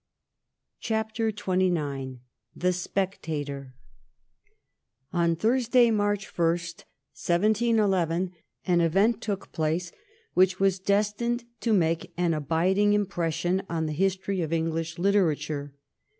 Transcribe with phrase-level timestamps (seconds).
[0.79, 2.21] CHAPTER XXIX
[2.55, 3.71] *THE SPECTATOB'
[5.13, 8.31] On Thursday, March 1, 1711,
[8.65, 9.91] an event took place
[10.33, 15.75] which was destined to make an abiding impression on the history of English literature.